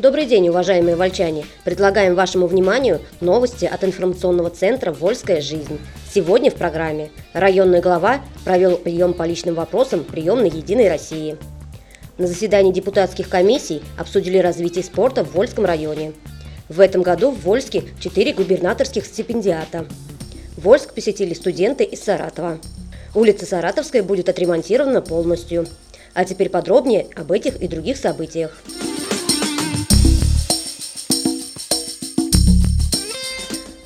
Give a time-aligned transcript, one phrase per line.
[0.00, 1.46] Добрый день, уважаемые вольчане!
[1.62, 5.78] Предлагаем вашему вниманию новости от информационного центра «Вольская жизнь».
[6.12, 11.36] Сегодня в программе районный глава провел прием по личным вопросам приемной «Единой России».
[12.18, 16.12] На заседании депутатских комиссий обсудили развитие спорта в Вольском районе.
[16.68, 19.86] В этом году в Вольске четыре губернаторских стипендиата.
[20.56, 22.58] Вольск посетили студенты из Саратова.
[23.14, 25.68] Улица Саратовская будет отремонтирована полностью.
[26.14, 28.60] А теперь подробнее об этих и других событиях.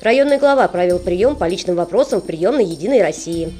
[0.09, 3.53] Районный глава провел прием по личным вопросам в приемной «Единой России».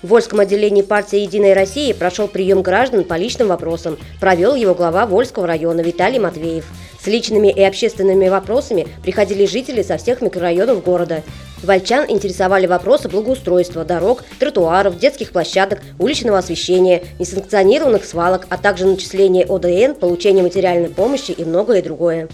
[0.00, 3.98] В Вольском отделении партии «Единая Россия» прошел прием граждан по личным вопросам.
[4.18, 6.64] Провел его глава Вольского района Виталий Матвеев.
[6.98, 11.22] С личными и общественными вопросами приходили жители со всех микрорайонов города.
[11.62, 19.44] Вольчан интересовали вопросы благоустройства, дорог, тротуаров, детских площадок, уличного освещения, несанкционированных свалок, а также начисления
[19.44, 22.28] ОДН, получения материальной помощи и многое другое.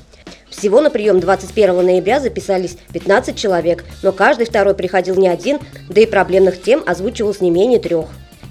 [0.50, 6.00] Всего на прием 21 ноября записались 15 человек, но каждый второй приходил не один, да
[6.00, 8.06] и проблемных тем озвучивалось не менее трех.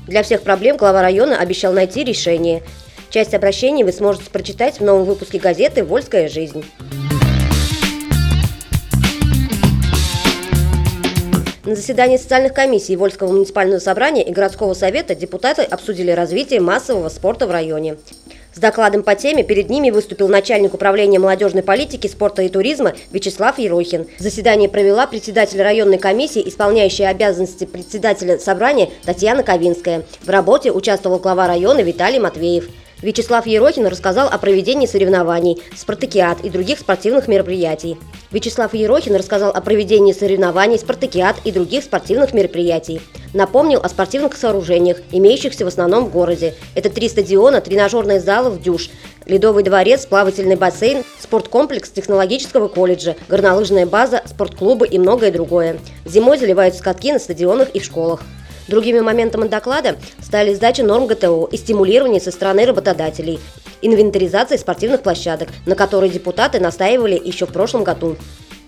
[0.08, 2.64] Для всех проблем глава района обещал найти решение.
[3.10, 6.64] Часть обращений вы сможете прочитать в новом выпуске газеты «Вольская жизнь».
[11.66, 17.46] На заседании социальных комиссий Вольского муниципального собрания и городского совета депутаты обсудили развитие массового спорта
[17.46, 17.98] в районе.
[18.58, 23.60] С докладом по теме перед ними выступил начальник управления молодежной политики, спорта и туризма Вячеслав
[23.60, 24.08] Ерохин.
[24.18, 30.06] Заседание провела председатель районной комиссии, исполняющая обязанности председателя собрания Татьяна Ковинская.
[30.24, 32.68] В работе участвовал глава района Виталий Матвеев.
[33.02, 37.98] Вячеслав Ерохин рассказал о проведении соревнований, спартакиад и других спортивных мероприятий.
[38.32, 43.00] Вячеслав Ерохин рассказал о проведении соревнований, спартакиад и других спортивных мероприятий.
[43.36, 46.56] Напомнил о спортивных сооружениях, имеющихся в основном в городе.
[46.74, 48.90] Это три стадиона, тренажерные залы в дюш,
[49.28, 55.80] ледовый дворец, плавательный бассейн, спорткомплекс технологического колледжа, горнолыжная база, спортклубы и многое другое.
[56.04, 58.24] Зимой заливают скатки на стадионах и в школах.
[58.68, 63.40] Другими моментами доклада стали сдача норм ГТО и стимулирование со стороны работодателей,
[63.82, 68.18] инвентаризация спортивных площадок, на которые депутаты настаивали еще в прошлом году.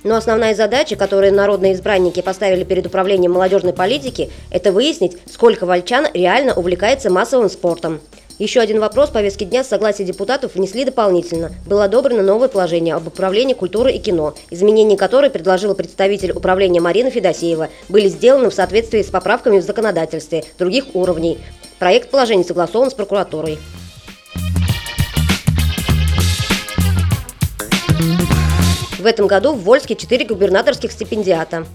[0.03, 6.07] Но основная задача, которую народные избранники поставили перед управлением молодежной политики, это выяснить, сколько вольчан
[6.13, 7.99] реально увлекается массовым спортом.
[8.39, 11.51] Еще один вопрос повестки дня с согласия депутатов внесли дополнительно.
[11.67, 17.11] Было одобрено новое положение об управлении культуры и кино, изменения которой предложила представитель управления Марина
[17.11, 21.37] Федосеева, были сделаны в соответствии с поправками в законодательстве других уровней.
[21.79, 23.59] Проект положения согласован с прокуратурой.
[28.97, 31.65] В этом году в Вольске четыре губернаторских стипендиата.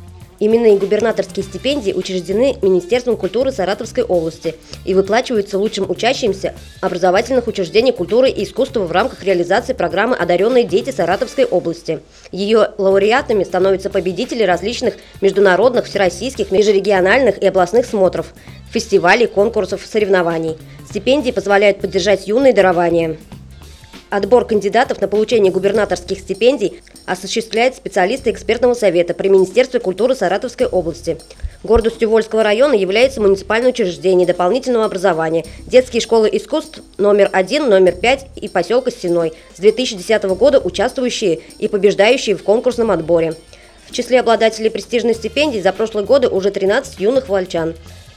[0.44, 8.28] Именные губернаторские стипендии учреждены Министерством культуры Саратовской области и выплачиваются лучшим учащимся образовательных учреждений культуры
[8.28, 12.00] и искусства в рамках реализации программы «Одаренные дети Саратовской области».
[12.30, 18.34] Ее лауреатами становятся победители различных международных, всероссийских, межрегиональных и областных смотров,
[18.70, 20.58] фестивалей, конкурсов, соревнований.
[20.90, 23.16] Стипендии позволяют поддержать юные дарования.
[24.14, 31.18] Отбор кандидатов на получение губернаторских стипендий осуществляет специалисты экспертного совета при Министерстве культуры Саратовской области.
[31.64, 38.26] Гордостью Вольского района является муниципальное учреждение дополнительного образования, детские школы искусств номер 1, номер 5
[38.36, 43.34] и поселка Стеной, с 2010 года участвующие и побеждающие в конкурсном отборе.
[43.88, 47.74] В числе обладателей престижной стипендий за прошлые годы уже 13 юных вольчан.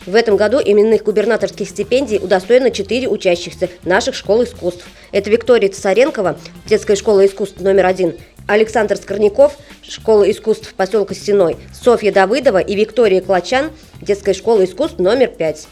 [0.08, 4.88] В этом году именных губернаторских стипендий удостоено 4 учащихся наших школ искусств.
[5.12, 8.16] Это Виктория Царенкова, детская школа искусств номер один,
[8.48, 13.70] Александр Скорняков, школа искусств поселка Стеной, Софья Давыдова и Виктория Клачан,
[14.02, 15.68] детская школа искусств номер пять.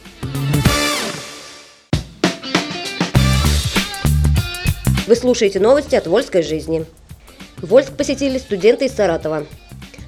[5.07, 6.85] Вы слушаете новости от Вольской жизни.
[7.61, 9.45] Вольск посетили студенты из Саратова.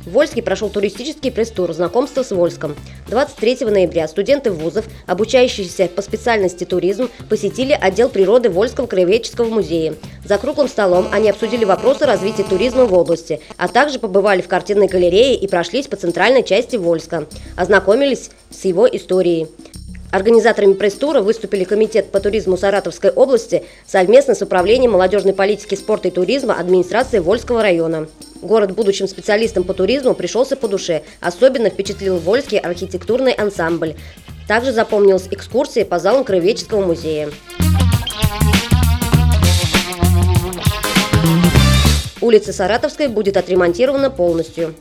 [0.08, 2.78] В Вольске прошел туристический пресс-тур знакомства с Вольском.
[3.10, 9.96] 23 ноября студенты вузов, обучающиеся по специальности туризм, посетили отдел природы Вольского краеведческого музея.
[10.24, 14.88] За круглым столом они обсудили вопросы развития туризма в области, а также побывали в картинной
[14.88, 17.28] галерее и прошлись по центральной части Вольска.
[17.58, 19.48] Ознакомились с его историей.
[20.14, 26.12] Организаторами пресс-тура выступили Комитет по туризму Саратовской области совместно с Управлением молодежной политики, спорта и
[26.12, 28.08] туризма администрации Вольского района.
[28.42, 31.04] Город будущим специалистам по туризму пришелся по душе.
[31.22, 33.96] Особенно впечатлил Вольский архитектурный ансамбль.
[34.48, 37.30] Также запомнилась экскурсия по залам Краеведческого музея.
[42.22, 44.74] Улица Саратовская будет отремонтирована полностью.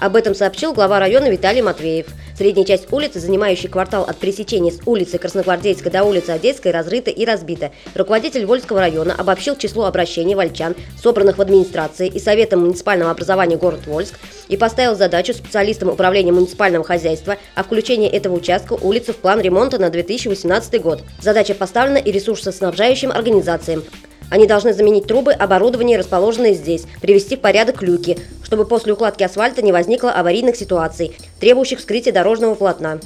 [0.00, 2.06] Об этом сообщил глава района Виталий Матвеев.
[2.36, 7.24] Средняя часть улицы, занимающая квартал от пересечения с улицы Красногвардейской до улицы Одесской, разрыта и
[7.24, 7.70] разбита.
[7.94, 13.86] Руководитель Вольского района обобщил число обращений вольчан, собранных в администрации и Советом муниципального образования город
[13.86, 19.40] Вольск, и поставил задачу специалистам управления муниципального хозяйства о включении этого участка улицы в план
[19.40, 21.04] ремонта на 2018 год.
[21.20, 23.84] Задача поставлена и ресурсоснабжающим организациям.
[24.30, 28.18] Они должны заменить трубы, оборудование, расположенное здесь, привести в порядок люки,
[28.54, 33.00] чтобы после укладки асфальта не возникло аварийных ситуаций, требующих вскрытия дорожного полотна.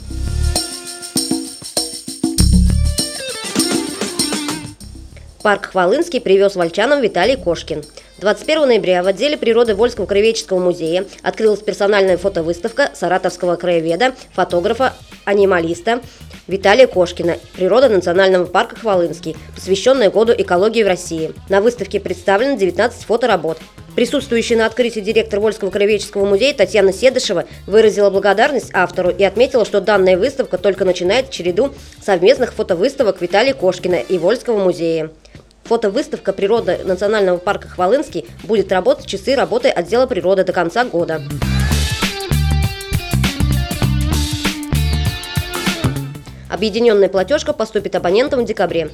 [5.43, 7.83] Парк Хвалынский привез вольчанам Виталий Кошкин.
[8.19, 14.93] 21 ноября в отделе природы Вольского краеведческого музея открылась персональная фотовыставка саратовского краеведа, фотографа,
[15.25, 16.03] анималиста
[16.47, 21.33] Виталия Кошкина «Природа национального парка Хвалынский», посвященная году экологии в России.
[21.49, 23.59] На выставке представлено 19 фоторабот.
[23.99, 29.81] Присутствующая на открытии директор Вольского краеведческого музея Татьяна Седышева выразила благодарность автору и отметила, что
[29.81, 35.11] данная выставка только начинает череду совместных фотовыставок Виталия Кошкина и Вольского музея.
[35.65, 41.21] Фотовыставка «Природа национального парка Хвалынский» будет работать часы работы отдела природы до конца года.
[46.49, 48.91] Объединенная платежка поступит абонентам в декабре.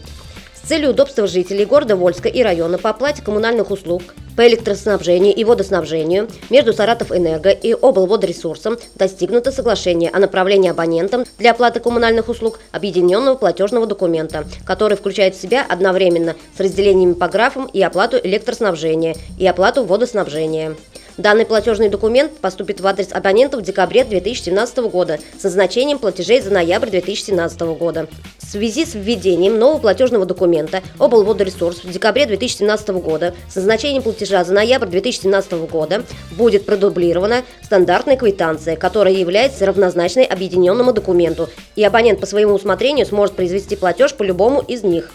[0.66, 4.02] Целью удобства жителей города Вольска и района по оплате коммунальных услуг
[4.34, 11.50] по электроснабжению и водоснабжению между Саратов Энерго и облводресурсом достигнуто соглашение о направлении абонентам для
[11.50, 17.66] оплаты коммунальных услуг объединенного платежного документа, который включает в себя одновременно с разделениями по графам
[17.66, 20.76] и оплату электроснабжения и оплату водоснабжения.
[21.16, 26.50] Данный платежный документ поступит в адрес абонентов в декабре 2017 года с назначением платежей за
[26.50, 28.08] ноябрь 2017 года.
[28.38, 34.42] В связи с введением нового платежного документа облводоресурс в декабре 2017 года с назначением платежа
[34.42, 36.02] за ноябрь 2017 года
[36.32, 43.36] будет продублирована стандартная квитанция, которая является равнозначной объединенному документу, и абонент по своему усмотрению сможет
[43.36, 45.12] произвести платеж по любому из них.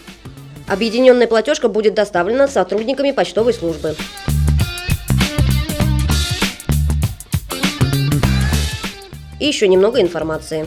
[0.66, 3.96] Объединенная платежка будет доставлена сотрудниками почтовой службы.
[9.40, 10.66] И еще немного информации.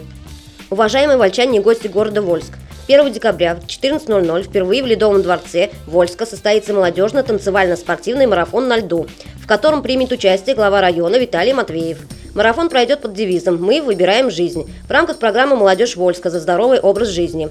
[0.70, 6.26] Уважаемые вольчане и гости города Вольск, 1 декабря в 14.00 впервые в Ледовом дворце Вольска
[6.26, 9.08] состоится молодежно-танцевально-спортивный марафон на льду,
[9.42, 12.00] в котором примет участие глава района Виталий Матвеев.
[12.34, 17.10] Марафон пройдет под девизом «Мы выбираем жизнь» в рамках программы «Молодежь Вольска за здоровый образ
[17.10, 17.50] жизни».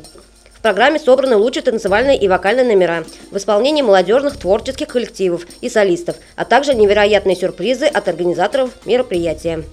[0.53, 6.17] В программе собраны лучшие танцевальные и вокальные номера в исполнении молодежных творческих коллективов и солистов,
[6.35, 9.65] а также невероятные сюрпризы от организаторов мероприятия.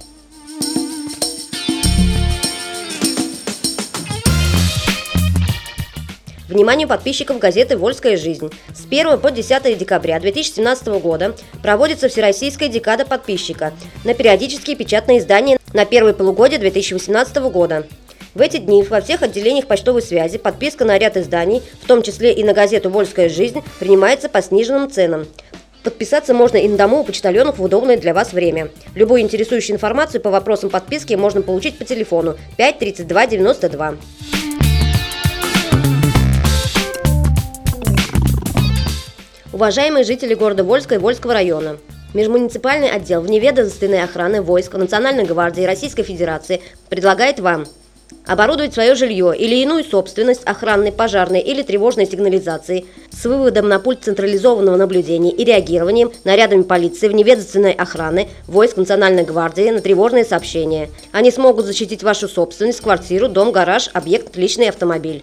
[6.50, 8.50] Вниманию подписчиков газеты «Вольская жизнь».
[8.74, 13.72] С 1 по 10 декабря 2017 года проводится Всероссийская декада подписчика
[14.04, 17.86] на периодические печатные издания на первое полугодие 2018 года.
[18.34, 22.34] В эти дни во всех отделениях почтовой связи подписка на ряд изданий, в том числе
[22.34, 25.28] и на газету «Вольская жизнь», принимается по сниженным ценам.
[25.84, 28.70] Подписаться можно и на дому у почтальонов в удобное для вас время.
[28.96, 33.98] Любую интересующую информацию по вопросам подписки можно получить по телефону 5 32 92.
[39.60, 41.80] Уважаемые жители города Вольска и Вольского района,
[42.14, 47.66] Межмуниципальный отдел вневедомственной охраны войск Национальной гвардии Российской Федерации предлагает вам
[48.26, 54.02] оборудовать свое жилье или иную собственность охранной, пожарной или тревожной сигнализации с выводом на пульт
[54.02, 60.90] централизованного наблюдения и реагированием нарядами полиции вневедомственной охраны войск Национальной гвардии на тревожные сообщения.
[61.12, 65.22] Они смогут защитить вашу собственность, квартиру, дом, гараж, объект, личный автомобиль.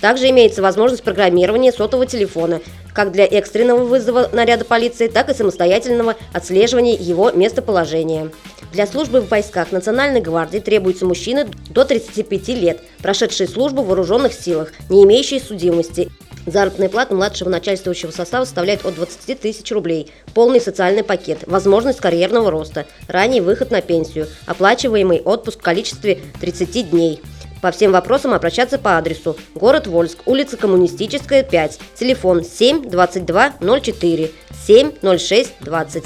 [0.00, 2.60] Также имеется возможность программирования сотового телефона,
[2.92, 8.30] как для экстренного вызова наряда полиции, так и самостоятельного отслеживания его местоположения.
[8.72, 14.32] Для службы в войсках Национальной гвардии требуются мужчины до 35 лет, прошедшие службу в вооруженных
[14.32, 16.08] силах, не имеющие судимости.
[16.46, 22.50] Заработная плата младшего начальствующего состава составляет от 20 тысяч рублей, полный социальный пакет, возможность карьерного
[22.50, 27.20] роста, ранний выход на пенсию, оплачиваемый отпуск в количестве 30 дней–
[27.60, 34.30] по всем вопросам обращаться по адресу город Вольск, улица Коммунистическая, 5, телефон 7 22 04
[34.66, 36.04] 7 06 20.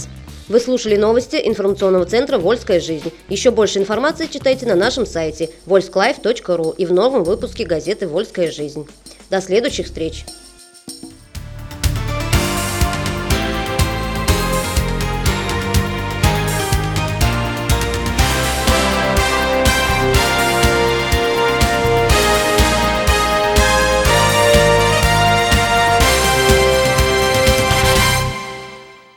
[0.49, 3.11] Вы слушали новости информационного центра «Вольская жизнь».
[3.31, 8.87] Еще больше информации читайте на нашем сайте volsklife.ru и в новом выпуске газеты «Вольская жизнь».
[9.31, 10.27] До следующих встреч!